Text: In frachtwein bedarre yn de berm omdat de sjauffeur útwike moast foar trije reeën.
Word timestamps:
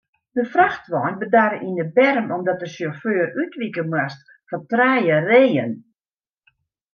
In 0.39 0.45
frachtwein 0.53 1.17
bedarre 1.21 1.57
yn 1.67 1.77
de 1.79 1.85
berm 1.97 2.27
omdat 2.37 2.61
de 2.61 2.69
sjauffeur 2.73 3.27
útwike 3.43 3.83
moast 3.91 4.19
foar 4.47 4.63
trije 4.71 5.17
reeën. 5.29 5.71